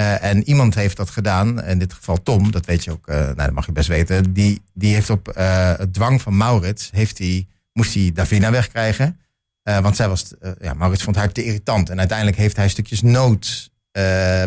Uh, 0.00 0.24
en 0.24 0.48
iemand 0.48 0.74
heeft 0.74 0.96
dat 0.96 1.10
gedaan, 1.10 1.64
in 1.64 1.78
dit 1.78 1.92
geval 1.92 2.22
Tom, 2.22 2.50
dat 2.50 2.66
weet 2.66 2.84
je 2.84 2.90
ook, 2.90 3.06
nou, 3.06 3.34
dat 3.34 3.52
mag 3.52 3.66
je 3.66 3.72
best 3.72 3.88
weten. 3.88 4.32
Die, 4.32 4.62
die 4.74 4.94
heeft 4.94 5.10
op 5.10 5.30
het 5.34 5.94
dwang 5.94 6.22
van 6.22 6.36
Maurits, 6.36 6.90
heeft 6.90 7.18
hij, 7.18 7.46
moest 7.72 7.94
hij 7.94 8.10
Davina 8.14 8.50
wegkrijgen. 8.50 9.20
Want 9.62 9.96
zij 9.96 10.08
was, 10.08 10.34
ja, 10.60 10.74
Maurits 10.74 11.02
vond 11.02 11.16
haar 11.16 11.32
te 11.32 11.44
irritant. 11.44 11.90
En 11.90 11.98
uiteindelijk 11.98 12.36
heeft 12.36 12.56
hij 12.56 12.68
stukjes 12.68 13.02
nood 13.02 13.70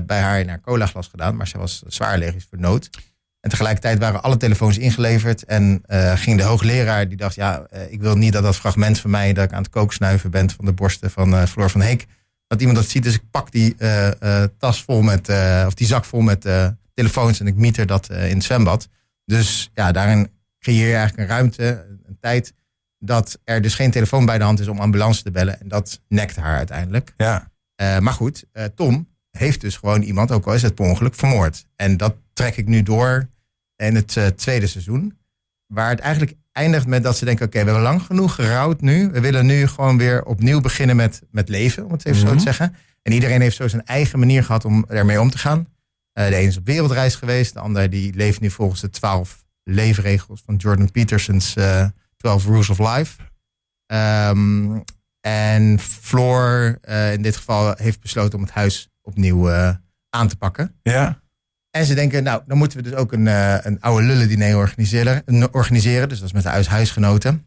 bij 0.05 0.19
haar 0.19 0.39
in 0.39 0.49
haar 0.49 0.61
colaglas 0.61 1.07
gedaan. 1.07 1.35
Maar 1.35 1.47
zij 1.47 1.59
was 1.59 1.83
zwaar 1.87 2.13
allergisch 2.13 2.47
voor 2.49 2.59
nood. 2.59 2.89
En 3.39 3.49
tegelijkertijd 3.49 3.99
waren 3.99 4.23
alle 4.23 4.37
telefoons 4.37 4.77
ingeleverd. 4.77 5.43
En 5.43 5.81
uh, 5.87 6.13
ging 6.15 6.37
de 6.37 6.43
hoogleraar, 6.43 7.07
die 7.07 7.17
dacht, 7.17 7.35
ja, 7.35 7.67
uh, 7.73 7.91
ik 7.91 8.01
wil 8.01 8.15
niet 8.15 8.33
dat 8.33 8.43
dat 8.43 8.55
fragment 8.55 8.99
van 8.99 9.09
mij... 9.09 9.33
dat 9.33 9.43
ik 9.43 9.53
aan 9.53 9.61
het 9.61 9.71
kooksnuiven 9.71 10.31
ben 10.31 10.49
van 10.49 10.65
de 10.65 10.73
borsten 10.73 11.11
van 11.11 11.33
uh, 11.33 11.43
Floor 11.43 11.69
van 11.69 11.81
Heek... 11.81 12.05
dat 12.47 12.59
iemand 12.59 12.77
dat 12.77 12.87
ziet. 12.87 13.03
Dus 13.03 13.13
ik 13.13 13.23
pak 13.31 13.51
die 13.51 13.75
tas 14.57 14.83
vol 14.83 15.01
met, 15.01 15.29
of 15.65 15.73
die 15.73 15.87
zak 15.87 16.05
vol 16.05 16.21
met 16.21 16.47
telefoons... 16.93 17.39
en 17.39 17.47
ik 17.47 17.55
mieter 17.55 17.85
dat 17.85 18.09
in 18.09 18.35
het 18.35 18.43
zwembad. 18.43 18.87
Dus 19.25 19.69
ja, 19.73 19.91
daarin 19.91 20.31
creëer 20.59 20.87
je 20.87 20.95
eigenlijk 20.95 21.29
een 21.29 21.35
ruimte, 21.35 21.85
een 22.07 22.17
tijd... 22.19 22.53
dat 22.97 23.39
er 23.43 23.61
dus 23.61 23.75
geen 23.75 23.91
telefoon 23.91 24.25
bij 24.25 24.37
de 24.37 24.43
hand 24.43 24.59
is 24.59 24.67
om 24.67 24.79
ambulance 24.79 25.23
te 25.23 25.31
bellen. 25.31 25.61
En 25.61 25.67
dat 25.67 26.01
nekt 26.07 26.35
haar 26.35 26.57
uiteindelijk. 26.57 27.13
Ja. 27.17 27.51
Maar 27.99 28.13
goed, 28.13 28.45
Tom 28.75 29.07
heeft 29.31 29.61
dus 29.61 29.77
gewoon 29.77 30.01
iemand, 30.01 30.31
ook 30.31 30.45
al 30.45 30.53
is 30.53 30.61
het 30.61 30.75
per 30.75 30.85
ongeluk, 30.85 31.15
vermoord. 31.15 31.65
En 31.75 31.97
dat 31.97 32.15
trek 32.33 32.57
ik 32.57 32.67
nu 32.67 32.83
door 32.83 33.29
in 33.75 33.95
het 33.95 34.15
uh, 34.15 34.25
tweede 34.27 34.67
seizoen. 34.67 35.17
Waar 35.67 35.89
het 35.89 35.99
eigenlijk 35.99 36.37
eindigt 36.51 36.87
met 36.87 37.03
dat 37.03 37.17
ze 37.17 37.25
denken... 37.25 37.45
oké, 37.45 37.57
okay, 37.57 37.67
we 37.67 37.73
hebben 37.73 37.93
lang 37.93 38.05
genoeg 38.05 38.35
gerouwd 38.35 38.81
nu. 38.81 39.09
We 39.11 39.19
willen 39.19 39.45
nu 39.45 39.67
gewoon 39.67 39.97
weer 39.97 40.23
opnieuw 40.23 40.61
beginnen 40.61 40.95
met, 40.95 41.21
met 41.31 41.49
leven, 41.49 41.85
om 41.85 41.91
het 41.91 42.05
even 42.05 42.19
mm 42.19 42.27
-hmm. 42.27 42.39
zo 42.39 42.43
te 42.43 42.43
zeggen. 42.43 42.75
En 43.01 43.11
iedereen 43.11 43.41
heeft 43.41 43.55
zo 43.55 43.67
zijn 43.67 43.85
eigen 43.85 44.19
manier 44.19 44.43
gehad 44.43 44.65
om 44.65 44.85
ermee 44.87 45.21
om 45.21 45.29
te 45.29 45.37
gaan. 45.37 45.67
Uh, 46.19 46.27
de 46.27 46.35
een 46.35 46.47
is 46.47 46.57
op 46.57 46.65
wereldreis 46.65 47.15
geweest. 47.15 47.53
De 47.53 47.59
ander 47.59 47.89
die 47.89 48.13
leeft 48.13 48.39
nu 48.39 48.49
volgens 48.49 48.81
de 48.81 48.89
twaalf 48.89 49.45
leefregels 49.63 50.41
van 50.45 50.55
Jordan 50.55 50.91
Peterson's 50.91 51.55
uh, 51.55 51.85
12 52.17 52.45
Rules 52.45 52.69
of 52.69 52.79
Life. 52.79 53.21
Um, 53.93 54.83
en 55.21 55.79
Floor 55.79 56.79
uh, 56.89 57.13
in 57.13 57.21
dit 57.21 57.35
geval 57.35 57.73
heeft 57.77 57.99
besloten 57.99 58.37
om 58.37 58.43
het 58.43 58.53
huis 58.53 58.88
opnieuw 59.01 59.49
uh, 59.49 59.69
aan 60.09 60.27
te 60.27 60.37
pakken. 60.37 60.75
Ja. 60.81 61.21
En 61.71 61.85
ze 61.85 61.93
denken, 61.93 62.23
nou, 62.23 62.41
dan 62.45 62.57
moeten 62.57 62.77
we 62.77 62.83
dus 62.83 62.93
ook 62.93 63.11
een, 63.11 63.25
uh, 63.25 63.55
een 63.61 63.81
oude 63.81 64.05
lullen-diner 64.05 64.57
organiseren, 64.57 65.23
organiseren. 65.51 66.09
Dus 66.09 66.17
dat 66.17 66.27
is 66.27 66.33
met 66.33 66.43
de 66.43 66.49
huis 66.49 66.67
huisgenoten. 66.67 67.45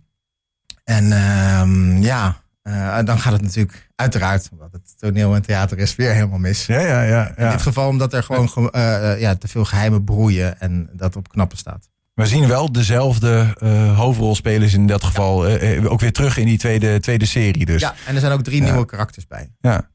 En 0.85 1.05
uh, 1.05 2.03
ja, 2.03 2.37
uh, 2.62 2.99
dan 3.05 3.19
gaat 3.19 3.33
het 3.33 3.43
natuurlijk 3.43 3.88
uiteraard, 3.95 4.49
omdat 4.53 4.73
het 4.73 4.99
toneel 4.99 5.35
en 5.35 5.43
theater 5.43 5.79
is, 5.79 5.97
weer 5.97 6.12
helemaal 6.12 6.38
mis. 6.38 6.67
Ja, 6.67 6.81
ja, 6.81 7.03
ja. 7.03 7.33
ja. 7.37 7.45
In 7.45 7.50
dit 7.50 7.62
geval 7.62 7.88
omdat 7.88 8.12
er 8.12 8.23
gewoon 8.23 8.71
ja, 9.19 9.35
te 9.35 9.49
veel 9.49 9.65
geheimen 9.65 10.05
broeien 10.05 10.61
en 10.61 10.88
dat 10.93 11.17
op 11.17 11.29
knappen 11.29 11.59
staat. 11.59 11.91
We 12.15 12.26
zien 12.26 12.49
wel 12.49 12.73
dezelfde 12.73 13.55
uh, 13.62 13.99
hoofdrolspelers 13.99 14.75
in 14.75 14.87
dat 14.87 15.05
geval 15.05 15.49
uh, 15.49 15.91
ook 15.93 16.00
weer 16.00 16.12
terug 16.12 16.37
in 16.37 16.47
die 16.47 16.59
tweede, 16.59 17.00
tweede 17.00 17.26
serie. 17.26 17.67
Dus. 17.67 17.81
Ja, 17.81 17.95
en 18.07 18.15
er 18.15 18.21
zijn 18.21 18.33
ook 18.33 18.43
drie 18.43 18.62
ja. 18.62 18.65
nieuwe 18.71 18.87
karakters 18.87 19.26
bij. 19.26 19.53
Ja. 19.61 19.91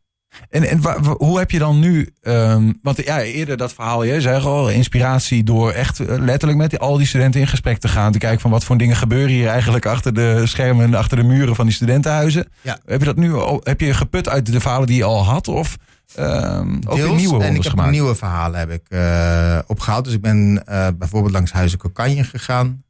En, 0.50 0.64
en 0.64 0.80
hoe 1.18 1.38
heb 1.38 1.52
je 1.52 1.60
dan 1.60 1.80
nu, 1.80 2.10
um, 2.22 2.80
want 2.82 3.06
ja, 3.06 3.22
eerder 3.22 3.58
dat 3.58 3.74
verhaal, 3.74 4.04
je 4.04 4.22
zei 4.22 4.44
al, 4.44 4.70
inspiratie 4.70 5.44
door 5.44 5.72
echt 5.72 6.00
uh, 6.00 6.08
letterlijk 6.08 6.58
met 6.58 6.70
die, 6.70 6.80
al 6.80 6.98
die 6.98 7.08
studenten 7.08 7.42
in 7.42 7.48
gesprek 7.48 7.78
te 7.78 7.88
gaan. 7.88 8.12
Te 8.12 8.18
kijken 8.18 8.40
van 8.40 8.52
wat 8.52 8.64
voor 8.64 8.78
dingen 8.78 8.96
gebeuren 8.96 9.30
hier 9.30 9.48
eigenlijk 9.48 9.86
achter 9.86 10.14
de 10.14 10.42
schermen, 10.46 10.96
achter 10.96 11.18
de 11.18 11.24
muren 11.24 11.56
van 11.56 11.66
die 11.66 11.76
studentenhuizen. 11.76 12.48
Ja. 12.62 12.78
Heb 12.86 13.00
je 13.00 13.06
dat 13.06 13.16
nu, 13.16 13.36
heb 13.64 13.80
je 13.80 13.94
geput 13.94 14.30
uit 14.30 14.52
de 14.52 14.60
verhalen 14.60 14.88
die 14.88 14.98
je 14.98 15.04
al 15.04 15.24
had? 15.24 15.48
Of 15.48 15.78
um, 16.20 16.80
ook 16.88 16.96
Deels, 16.96 17.18
nieuwe 17.18 17.44
en 17.44 17.56
ik 17.56 17.64
heb 17.64 17.72
gemaakt? 17.72 17.92
nieuwe 17.92 18.16
verhalen 18.16 18.60
heb 18.60 18.72
ik 18.72 18.84
uh, 18.90 19.60
opgehaald. 19.68 20.06
Dus 20.06 20.14
ik 20.14 20.22
ben 20.22 20.64
uh, 20.70 20.88
bijvoorbeeld 20.98 21.34
langs 21.34 21.52
Huizen 21.52 21.78
Kokanje 21.78 22.24
gegaan. 22.24 22.84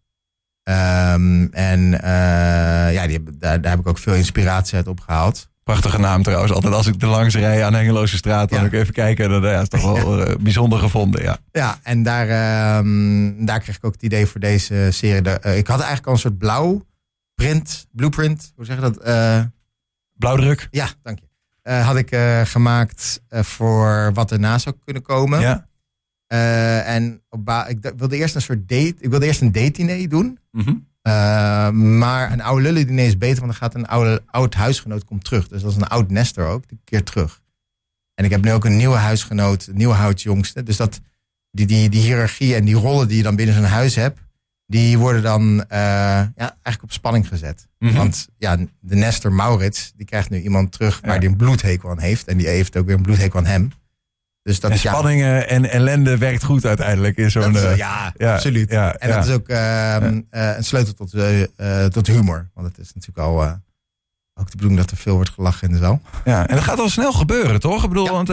Um, 0.64 1.54
en 1.54 1.80
uh, 1.80 2.94
ja, 2.94 3.08
die, 3.08 3.24
daar, 3.24 3.62
daar 3.62 3.72
heb 3.72 3.80
ik 3.80 3.88
ook 3.88 3.98
veel 3.98 4.14
inspiratie 4.14 4.76
uit 4.76 4.88
opgehaald. 4.88 5.50
Prachtige 5.68 6.00
naam 6.00 6.24
trouwens. 6.24 6.52
Altijd 6.52 6.74
als 6.74 6.88
ik 6.88 7.02
er 7.02 7.08
langs 7.08 7.36
rij 7.36 7.66
aan 7.66 7.74
Hengeloze 7.74 8.18
straat, 8.18 8.50
dan 8.50 8.60
ja. 8.60 8.66
ik 8.66 8.74
even 8.74 8.94
kijken. 8.94 9.30
Dan 9.30 9.42
ja, 9.42 9.62
is 9.62 9.68
toch 9.68 9.82
wel 9.82 10.30
uh, 10.30 10.36
bijzonder 10.36 10.80
gevonden. 10.80 11.24
Ja, 11.24 11.38
ja 11.52 11.80
en 11.84 12.04
daar, 12.04 12.26
uh, 12.28 13.46
daar 13.46 13.60
kreeg 13.60 13.76
ik 13.76 13.86
ook 13.86 13.94
het 13.94 14.04
idee 14.04 14.26
voor 14.26 14.40
deze 14.40 14.88
serie. 14.92 15.22
De, 15.22 15.40
uh, 15.46 15.58
ik 15.58 15.68
had 15.68 15.78
eigenlijk 15.78 16.08
al 16.08 16.14
een 16.14 16.20
soort 16.20 16.38
blauw 16.38 16.86
print, 17.36 17.88
blueprint, 17.92 18.52
hoe 18.56 18.66
zeg 18.66 18.76
je 18.76 18.82
dat? 18.82 19.08
Uh, 19.08 19.42
Blauwdruk. 20.14 20.68
Ja, 20.72 20.90
dank 21.04 21.20
je. 21.20 21.72
Had 21.72 21.98
ik 21.98 22.16
gemaakt 22.44 23.22
voor 23.30 24.12
wat 24.14 24.32
erna 24.32 24.58
zou 24.58 24.76
kunnen 24.84 25.04
komen. 25.04 25.40
Ja. 25.40 25.66
En 26.84 27.22
op 27.30 27.66
ik 27.68 27.92
wilde 27.98 28.18
eerst 28.18 28.36
een 28.36 28.42
soort 28.42 28.70
date. 28.70 28.96
Ik 29.00 29.10
wilde 29.10 29.26
eerst 29.26 29.42
een 29.42 29.52
date 29.52 30.08
doen. 30.08 30.40
Mm 30.52 30.64
-hmm. 30.64 30.87
Uh, 31.08 31.70
maar 31.70 32.32
een 32.32 32.42
oude 32.42 32.62
lullen 32.62 32.88
diner 32.88 33.06
is 33.06 33.18
beter, 33.18 33.40
want 33.40 33.52
dan 33.52 33.62
gaat 33.62 33.76
een 33.76 33.88
oude, 33.88 34.24
oud 34.26 34.54
huisgenoot 34.54 35.04
komt 35.06 35.24
terug. 35.24 35.48
Dus 35.48 35.62
dat 35.62 35.72
is 35.72 35.78
een 35.78 35.88
oud 35.88 36.10
nester 36.10 36.46
ook, 36.46 36.68
die 36.70 36.80
keert 36.84 37.06
terug. 37.06 37.42
En 38.14 38.26
ik 38.26 38.32
heb 38.32 38.44
nu 38.44 38.52
ook 38.52 38.66
een 38.66 38.78
nieuwe 38.78 38.96
huisgenoot, 38.96 39.68
een 39.68 39.76
nieuwe 39.78 39.94
houtjongste. 39.94 40.64
Dus 40.64 40.78
dat, 40.78 41.00
die, 41.52 41.66
die, 41.66 41.90
die 41.90 42.02
hiërarchie 42.02 42.56
en 42.56 42.66
die 42.66 42.76
rollen 42.76 43.08
die 43.08 43.18
je 43.18 43.24
dan 43.24 43.36
binnen 43.36 43.56
zo'n 43.56 43.64
huis 43.64 43.96
hebt, 43.96 44.20
die 44.66 44.98
worden 44.98 45.22
dan 45.24 45.62
eh, 45.68 45.80
ja, 45.80 46.32
eigenlijk 46.36 46.84
op 46.84 46.92
spanning 46.92 47.28
gezet. 47.28 47.68
Mhm. 47.80 47.94
Want 47.94 48.28
ja, 48.38 48.56
de 48.80 48.96
Nestor 48.96 49.34
Maurits, 49.34 49.92
die 49.96 50.06
krijgt 50.06 50.30
nu 50.30 50.42
iemand 50.42 50.72
terug 50.72 51.00
waar 51.02 51.14
Ja. 51.14 51.20
die 51.20 51.30
een 51.30 51.36
bloedhekel 51.38 51.90
aan 51.90 52.00
heeft. 52.00 52.28
En 52.28 52.38
die 52.38 52.48
heeft 52.48 52.78
ook 52.78 52.86
weer 52.86 52.96
een 52.96 53.02
bloedhekel 53.02 53.40
aan 53.40 53.46
hem. 53.46 53.72
Dus 54.48 54.60
dat 54.60 54.72
En 54.72 54.78
ja, 54.82 54.92
spanningen 54.92 55.50
en 55.50 55.70
ellende 55.70 56.18
werkt 56.18 56.44
goed 56.44 56.66
uiteindelijk 56.66 57.18
in 57.18 57.32
zo'n... 57.32 57.56
eh, 57.58 57.78
ja, 57.78 58.14
ja, 58.18 58.34
absoluut. 58.34 58.72
ja, 58.72 58.94
en 58.96 59.10
dat 59.12 59.26
is 59.26 59.34
ook 59.34 59.48
ehm, 59.48 60.22
eh, 60.30 60.58
een 60.58 60.64
sleutel 60.64 60.94
tot, 60.94 61.14
eh, 61.14 61.86
tot 61.86 62.08
humor. 62.08 62.50
Want 62.54 62.68
het 62.68 62.78
is 62.78 62.94
natuurlijk 62.94 63.28
al 63.28 63.42
ook 64.34 64.46
de 64.50 64.56
bedoeling 64.56 64.80
dat 64.80 64.92
er 64.92 64.98
veel 64.98 65.16
wordt 65.16 65.30
gelachen 65.30 65.68
in 65.68 65.74
de 65.74 65.80
zaal. 65.80 66.02
ja. 66.26 66.48
En 66.48 66.56
dat 66.56 66.64
gaat 66.64 66.80
al 66.80 66.90
snel 66.90 67.12
gebeuren, 67.14 67.60
toch? 67.60 67.84
Ik 67.84 67.90
bedoel, 67.90 68.06
Ja. 68.06 68.12
want 68.12 68.32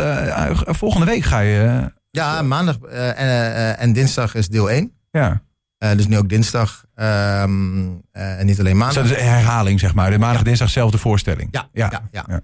volgende 0.77 1.07
week 1.07 1.23
ga 1.25 1.39
je... 1.39 1.93
Ja, 2.11 2.43
maandag 2.43 2.79
en, 2.81 3.77
en 3.79 3.93
dinsdag 3.93 4.35
is 4.35 4.49
deel 4.49 4.71
1. 4.71 4.93
ja. 5.11 5.43
Dus 5.79 6.07
nu 6.07 6.19
ook 6.19 6.29
dinsdag. 6.29 6.85
ehm, 6.95 7.87
eh, 8.13 8.39
en 8.39 8.47
niet 8.47 8.59
alleen 8.59 8.73
Dus 8.73 8.81
maandag. 8.83 9.03
dat 9.03 9.05
is 9.17 9.23
een 9.23 9.29
herhaling, 9.29 9.81
zeg 9.81 9.95
maar. 9.95 10.11
De 10.11 10.19
maandag, 10.19 10.39
Ja. 10.39 10.45
dinsdag, 10.45 10.71
zelfde 10.71 10.99
voorstelling. 10.99 11.49
Ja, 11.51 11.69
Ja. 11.73 11.89
ja, 11.91 12.03
ja. 12.13 12.25
Ja. 12.29 12.41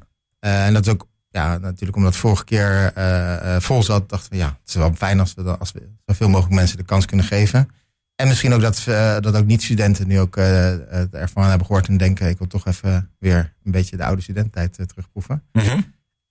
En 0.67 0.73
dat 0.73 0.87
is 0.87 0.93
ook 0.93 1.07
ja, 1.31 1.59
natuurlijk 1.59 1.97
omdat 1.97 2.17
vorige 2.17 2.45
keer 2.45 2.93
eh, 2.95 3.55
eh, 3.55 3.63
vol 3.63 3.83
zat, 3.83 4.09
dachten 4.09 4.31
we 4.31 4.37
ja, 4.37 4.47
het 4.47 4.69
is 4.69 4.75
wel 4.75 4.95
fijn 4.95 5.21
als 5.21 5.35
we, 5.35 5.59
als 5.59 5.73
we 5.73 5.89
zoveel 6.07 6.29
mogelijk 6.29 6.55
mensen 6.55 6.77
de 6.77 6.83
kans 6.85 7.05
kunnen 7.05 7.27
geven. 7.27 7.69
En 8.15 8.29
misschien 8.29 8.53
ook 8.53 8.61
dat, 8.61 8.85
eh, 8.89 9.17
dat 9.21 9.37
ook 9.37 9.47
niet-studenten 9.47 10.09
nu 10.09 10.21
ook 10.21 10.37
het 10.37 11.15
ervan 11.15 11.45
hebben 11.45 11.67
gehoord 11.67 11.89
en 11.89 11.97
denken, 11.97 12.29
ik 12.29 12.39
wil 12.39 12.47
toch 12.47 12.67
even 12.67 13.11
weer 13.19 13.53
een 13.65 13.73
beetje 13.73 13.97
de 13.97 14.05
oude 14.05 14.23
studententijd 14.23 14.89
terugproeven. 14.89 15.43
Mhm. 15.53 15.81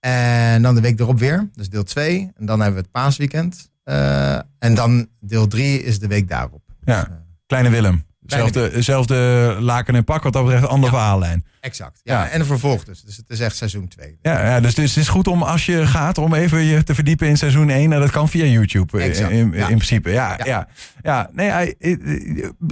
En 0.00 0.62
dan 0.62 0.74
de 0.74 0.80
week 0.80 1.00
erop 1.00 1.18
weer, 1.18 1.48
dus 1.54 1.68
deel 1.68 1.82
2. 1.84 2.32
En 2.36 2.46
dan 2.46 2.60
hebben 2.60 2.76
we 2.78 2.82
het 2.82 2.90
paasweekend. 2.90 3.70
En 4.58 4.74
dan 4.74 5.08
deel 5.20 5.46
3 5.46 5.82
is 5.82 5.98
de 5.98 6.06
week 6.06 6.28
daarop. 6.28 6.62
Ja. 6.84 7.04
Dus, 7.04 7.16
Kleine 7.46 7.70
Willem. 7.70 8.04
Zelfde 8.82 9.56
laken 9.60 9.94
en 9.94 10.04
pak, 10.04 10.22
wat 10.22 10.32
dat 10.32 10.44
betreft, 10.44 10.66
andere 10.66 10.92
Ja. 10.92 10.98
verhaallijn. 10.98 11.44
Exact. 11.60 12.00
Ja, 12.02 12.22
Ja. 12.24 12.28
En 12.30 12.40
een 12.40 12.46
vervolg 12.46 12.84
dus. 12.84 13.02
Dus 13.02 13.16
het 13.16 13.28
is 13.28 13.40
echt 13.40 13.56
seizoen 13.56 13.88
2. 13.88 14.18
Ja, 14.22 14.44
ja 14.46 14.60
dus, 14.60 14.74
dus 14.74 14.94
het 14.94 15.02
is 15.02 15.08
goed 15.08 15.26
om 15.26 15.42
als 15.42 15.66
je 15.66 15.86
gaat 15.86 16.18
om 16.18 16.34
even 16.34 16.64
je 16.64 16.82
te 16.82 16.94
verdiepen 16.94 17.28
in 17.28 17.36
seizoen 17.36 17.68
1. 17.70 17.92
En 17.92 18.00
dat 18.00 18.10
kan 18.10 18.28
via 18.28 18.44
YouTube 18.44 18.98
eh, 18.98 19.06
Exact, 19.06 19.30
in, 19.30 19.38
in, 19.38 19.52
ja. 19.52 19.68
in 19.68 19.74
principe. 19.76 20.10
Ja, 20.10 20.34
ja. 20.38 20.44
Ja. 20.44 20.68
ja. 21.02 21.30
nee, 21.32 21.48
hij- 21.50 21.74
eh, 21.78 21.96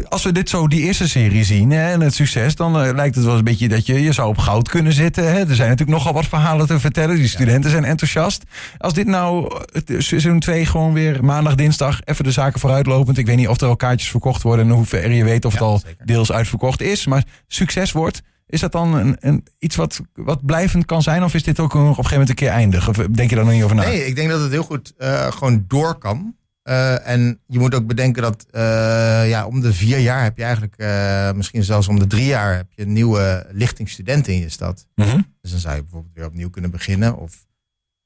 als 0.08 0.22
we 0.24 0.32
dit 0.32 0.48
zo, 0.48 0.68
die 0.68 0.80
eerste 0.82 1.08
serie 1.08 1.44
zien 1.44 1.70
hè, 1.70 1.92
en 1.92 2.00
het 2.00 2.14
succes, 2.14 2.54
dan 2.54 2.80
eh, 2.82 2.94
lijkt 2.94 3.14
het 3.14 3.24
wel 3.24 3.36
een 3.38 3.44
beetje 3.44 3.68
dat 3.68 3.86
je, 3.86 4.02
je 4.02 4.12
zou 4.12 4.28
op 4.28 4.38
goud 4.38 4.68
kunnen 4.68 4.92
zitten. 4.92 5.24
Hè. 5.24 5.38
Er 5.38 5.54
zijn 5.54 5.68
natuurlijk 5.68 5.98
nogal 5.98 6.12
wat 6.12 6.26
verhalen 6.26 6.66
te 6.66 6.80
vertellen. 6.80 7.16
Die 7.16 7.28
studenten 7.28 7.70
zijn 7.70 7.84
enthousiast. 7.84 8.42
Als 8.78 8.92
dit 8.94 9.06
nou 9.06 9.60
eh, 9.86 10.00
seizoen 10.00 10.38
2 10.40 10.66
gewoon 10.66 10.92
weer 10.92 11.24
maandag, 11.24 11.54
dinsdag, 11.54 12.00
even 12.04 12.24
de 12.24 12.30
zaken 12.32 12.60
vooruitlopend. 12.60 13.18
Ik 13.18 13.26
weet 13.26 13.36
niet 13.36 13.48
of 13.48 13.60
er 13.60 13.66
al 13.68 13.76
kaartjes 13.76 14.10
verkocht 14.10 14.42
worden 14.42 14.66
en 14.68 14.72
hoe 14.72 14.84
ver 14.84 15.10
je 15.10 15.24
weet 15.24 15.44
of 15.44 15.52
het 15.52 15.62
al 15.62 15.78
zeker. 15.78 16.06
deels 16.06 16.32
uitverkocht 16.32 16.80
is. 16.82 17.06
Maar 17.06 17.24
succes 17.46 17.92
wordt. 17.92 18.20
Is 18.48 18.60
dat 18.60 18.72
dan 18.72 18.94
een, 18.94 19.16
een, 19.20 19.46
iets 19.58 19.76
wat, 19.76 20.00
wat 20.14 20.46
blijvend 20.46 20.84
kan 20.84 21.02
zijn? 21.02 21.24
Of 21.24 21.34
is 21.34 21.42
dit 21.42 21.60
ook 21.60 21.74
een, 21.74 21.80
op 21.80 21.86
een 21.86 21.94
gegeven 21.94 22.12
moment 22.12 22.28
een 22.28 22.34
keer 22.34 22.48
eindig? 22.48 22.88
Of 22.88 22.96
denk 22.96 23.30
je 23.30 23.36
daar 23.36 23.44
nog 23.44 23.54
niet 23.54 23.62
over 23.62 23.76
na? 23.76 23.82
Nee, 23.82 24.06
ik 24.06 24.16
denk 24.16 24.30
dat 24.30 24.40
het 24.40 24.50
heel 24.50 24.62
goed 24.62 24.94
eh, 24.96 25.32
gewoon 25.32 25.64
door 25.66 25.98
kan. 25.98 26.36
Eh, 26.62 27.08
en 27.08 27.40
je 27.46 27.58
moet 27.58 27.74
ook 27.74 27.86
bedenken 27.86 28.22
dat 28.22 28.46
eh, 28.50 29.28
ja, 29.28 29.46
om 29.46 29.60
de 29.60 29.72
vier 29.72 29.98
jaar 29.98 30.22
heb 30.22 30.36
je 30.36 30.42
eigenlijk, 30.42 30.76
eh, 30.76 31.32
misschien 31.32 31.64
zelfs 31.64 31.88
om 31.88 31.98
de 31.98 32.06
drie 32.06 32.26
jaar, 32.26 32.56
heb 32.56 32.72
je 32.74 32.82
een 32.82 32.92
nieuwe 32.92 33.46
lichting 33.50 33.88
studenten 33.88 34.32
in 34.32 34.40
je 34.40 34.48
stad. 34.48 34.86
Mhm. 34.94 35.20
Dus 35.40 35.50
dan 35.50 35.60
zou 35.60 35.74
je 35.74 35.82
bijvoorbeeld 35.82 36.14
weer 36.14 36.26
opnieuw 36.26 36.50
kunnen 36.50 36.70
beginnen. 36.70 37.16
Of 37.16 37.46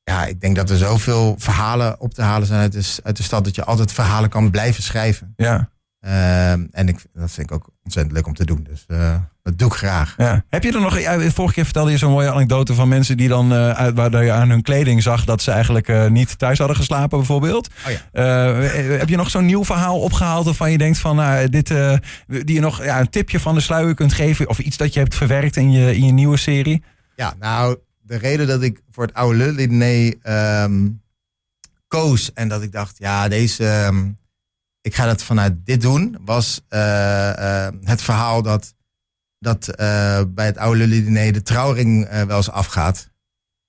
ja, 0.02 0.26
ik 0.26 0.40
denk 0.40 0.56
dat 0.56 0.70
er 0.70 0.76
zoveel 0.76 1.34
verhalen 1.38 2.00
op 2.00 2.14
te 2.14 2.22
halen 2.22 2.46
zijn 2.46 2.60
uit 2.60 2.72
de, 2.72 3.00
uit 3.02 3.16
de 3.16 3.22
stad, 3.22 3.44
dat 3.44 3.54
je 3.54 3.64
altijd 3.64 3.92
verhalen 3.92 4.30
kan 4.30 4.50
blijven 4.50 4.82
schrijven. 4.82 5.32
Ja, 5.36 5.70
Ehm, 6.02 6.66
en 6.70 6.88
ik, 6.88 7.04
dat 7.12 7.30
vind 7.30 7.50
ik 7.50 7.56
ook 7.56 7.70
ontzettend 7.84 8.14
leuk 8.14 8.26
om 8.26 8.34
te 8.34 8.44
doen. 8.44 8.66
Dus 8.70 8.84
eh, 8.88 9.16
dat 9.42 9.58
doe 9.58 9.68
ik 9.68 9.74
graag. 9.74 10.14
ja. 10.18 10.44
Heb 10.48 10.62
je 10.62 10.72
er 10.72 10.80
nog... 10.80 10.98
Ja, 10.98 11.30
vorige 11.30 11.54
keer 11.54 11.64
vertelde 11.64 11.90
je 11.90 11.96
zo'n 11.96 12.10
mooie 12.10 12.30
anekdote 12.30 12.74
van 12.74 12.88
mensen 12.88 13.16
die 13.16 13.28
dan... 13.28 13.52
eh, 13.52 13.70
uit, 13.70 13.94
waar 13.94 14.24
je 14.24 14.32
aan 14.32 14.50
hun 14.50 14.62
kleding 14.62 15.02
zag 15.02 15.24
dat 15.24 15.42
ze 15.42 15.50
eigenlijk 15.50 15.88
eh, 15.88 16.06
niet 16.06 16.38
thuis 16.38 16.58
hadden 16.58 16.76
geslapen 16.76 17.18
bijvoorbeeld. 17.18 17.68
Oh 17.86 17.92
ja. 17.92 18.22
Heb 18.98 19.08
je 19.08 19.16
nog 19.16 19.30
zo'n 19.30 19.46
nieuw 19.46 19.64
verhaal 19.64 20.00
opgehaald 20.00 20.44
waarvan 20.44 20.70
je 20.70 20.78
denkt 20.78 20.98
van... 20.98 21.16
nou, 21.16 21.48
dit, 21.48 21.68
die 22.26 22.54
je 22.54 22.60
nog 22.60 22.84
ja, 22.84 23.00
een 23.00 23.10
tipje 23.10 23.40
van 23.40 23.54
de 23.54 23.60
sluier 23.60 23.94
kunt 23.94 24.12
geven? 24.12 24.48
Of 24.48 24.58
iets 24.58 24.76
dat 24.76 24.92
je 24.94 25.00
hebt 25.00 25.14
verwerkt 25.14 25.56
in 25.56 25.72
je, 25.72 25.96
in 25.96 26.04
je 26.04 26.12
nieuwe 26.12 26.36
serie? 26.36 26.82
Ja, 27.16 27.34
nou, 27.38 27.76
de 28.00 28.16
reden 28.16 28.46
dat 28.46 28.62
ik 28.62 28.80
voor 28.90 29.04
het 29.04 29.14
oude 29.14 29.36
Lully 29.36 30.16
ehm 30.22 30.88
koos 31.92 32.32
en 32.32 32.48
dat 32.48 32.62
ik 32.62 32.72
dacht, 32.72 32.98
ja, 32.98 33.28
deze, 33.28 33.66
ehm, 33.66 34.10
ik 34.82 34.94
ga 34.94 35.06
dat 35.06 35.22
vanuit 35.22 35.66
dit 35.66 35.80
doen, 35.80 36.18
was 36.24 36.60
eh, 36.68 37.66
eh, 37.66 37.74
het 37.80 38.02
verhaal 38.02 38.42
dat, 38.42 38.74
dat 39.38 39.68
eh, 39.68 40.22
bij 40.28 40.46
het 40.46 40.58
oude 40.58 40.86
Lully 40.86 41.32
de 41.32 41.42
trouwring 41.42 42.08
wel 42.26 42.36
eens 42.36 42.50
afgaat. 42.50 43.10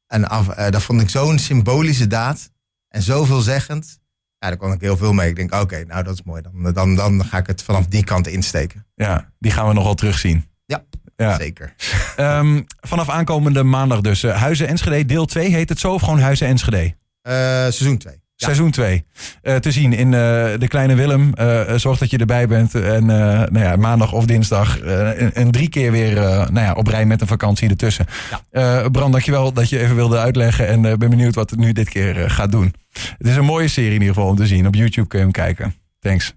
En 0.08 0.28
af, 0.30 0.46
dat 0.48 0.84
vond 0.84 1.02
ik 1.02 1.10
zo'n 1.10 1.40
symbolische 1.40 2.08
daad 2.08 2.52
en 2.88 3.02
zo 3.02 3.24
veelzeggend. 3.24 4.00
Ja, 4.38 4.48
daar 4.50 4.58
kon 4.58 4.72
ik 4.72 4.82
heel 4.82 4.98
veel 4.98 5.14
mee. 5.14 5.30
Ik 5.30 5.36
denk, 5.36 5.54
oké, 5.54 5.84
nou 5.86 6.04
dat 6.04 6.14
is 6.14 6.24
mooi. 6.24 6.42
Dan, 6.42 6.74
dan, 6.74 6.96
dan 6.96 7.26
ga 7.26 7.38
ik 7.38 7.48
het 7.48 7.64
vanaf 7.64 7.86
die 7.86 8.04
kant 8.04 8.28
insteken. 8.28 8.86
Ja, 8.96 9.32
die 9.40 9.52
gaan 9.52 9.68
we 9.68 9.74
nogal 9.74 9.96
terugzien. 9.96 10.46
Ja, 10.66 10.84
Ja. 11.16 11.38
zeker. 11.38 11.74
Ehm, 12.16 12.62
vanaf 12.80 13.10
aankomende 13.10 13.64
maandag 13.64 14.02
dus. 14.02 14.22
Huizen 14.24 14.68
Enschede, 14.68 15.06
deel 15.06 15.26
2 15.26 15.50
heet 15.50 15.70
het 15.70 15.80
zo 15.80 15.94
of 15.94 16.02
gewoon 16.02 16.20
Huizen 16.20 16.48
Enschede? 16.48 16.96
Eh, 17.22 17.34
seizoen 17.34 17.98
2. 17.98 18.23
Ja. 18.36 18.46
Seizoen 18.46 18.72
2. 18.72 19.06
te 19.60 19.72
zien 19.72 19.94
in 19.94 20.14
eh, 20.14 20.20
De 20.60 20.66
Kleine 20.68 20.96
Willem. 20.96 21.34
Eh, 21.34 21.74
zorg 21.76 21.98
dat 22.00 22.10
je 22.10 22.18
erbij 22.18 22.48
bent. 22.48 22.76
En 22.76 23.10
eh, 23.10 23.28
nou 23.50 23.60
ja, 23.60 23.76
maandag 23.76 24.12
of 24.14 24.26
dinsdag. 24.26 24.80
eh, 24.80 25.22
en, 25.22 25.34
en 25.34 25.52
drie 25.52 25.70
keer 25.70 25.92
weer 25.92 26.18
eh, 26.18 26.24
nou 26.50 26.60
ja, 26.66 26.74
op 26.74 26.88
rij 26.88 27.06
met 27.06 27.22
een 27.22 27.28
vakantie 27.28 27.70
ertussen. 27.70 28.06
Eh 28.52 28.86
Bram, 28.92 29.12
dankjewel 29.12 29.54
dat 29.54 29.70
je 29.70 29.80
even 29.80 29.96
wilde 29.96 30.18
uitleggen. 30.20 30.68
En 30.68 30.86
eh, 30.86 30.94
ben 30.98 31.10
benieuwd 31.10 31.36
wat 31.36 31.50
het 31.50 31.60
nu 31.60 31.72
dit 31.72 31.90
keer 31.90 32.24
eh, 32.24 32.30
gaat 32.30 32.52
doen. 32.52 32.74
Het 33.18 33.28
is 33.28 33.36
een 33.36 33.46
mooie 33.46 33.68
serie 33.68 33.90
in 33.94 34.00
ieder 34.02 34.14
geval 34.16 34.30
om 34.30 34.36
te 34.36 34.48
zien. 34.48 34.68
Op 34.68 34.76
YouTube 34.76 35.08
kun 35.08 35.18
je 35.20 35.24
hem 35.24 35.34
kijken. 35.34 35.76
Thanks. 36.00 36.34